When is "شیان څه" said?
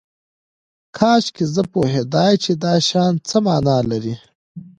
2.87-3.37